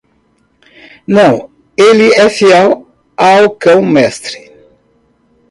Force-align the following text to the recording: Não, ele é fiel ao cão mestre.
Não, 1.07 1.51
ele 1.77 2.11
é 2.13 2.27
fiel 2.27 2.87
ao 3.15 3.51
cão 3.55 3.83
mestre. 3.83 4.51